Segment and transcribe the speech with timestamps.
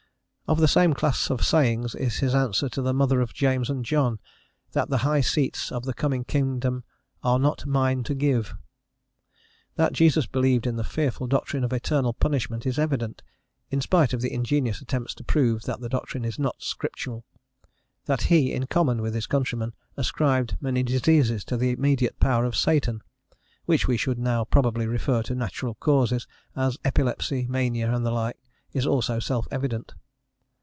[0.47, 3.85] Of the same class of sayings is his answer to the mother of James and
[3.85, 4.19] John,
[4.73, 6.83] that the high seats of the coming kingdom
[7.23, 8.53] "are not mine to give."
[9.77, 13.21] That Jesus believed in the fearful doctrine of eternal punishment is evident,
[13.69, 17.23] in spite of the ingenious attempts to prove that the doctrine is not scriptural:
[18.03, 22.57] that he, in common with his countrymen, ascribed many diseases to the immediate power of
[22.57, 23.01] Satan,
[23.63, 26.27] which we should now probably refer to natural causes,
[26.57, 28.35] as epilepsy, mania, and the like,
[28.73, 29.93] is also self evident.